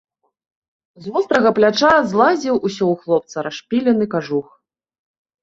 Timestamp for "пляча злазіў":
1.59-2.55